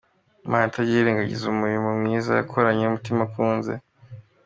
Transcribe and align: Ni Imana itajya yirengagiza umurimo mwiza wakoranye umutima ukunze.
Ni 0.39 0.43
Imana 0.47 0.67
itajya 0.71 0.91
yirengagiza 0.97 1.43
umurimo 1.47 1.87
mwiza 1.99 2.29
wakoranye 2.37 2.83
umutima 2.85 3.19
ukunze. 3.27 3.73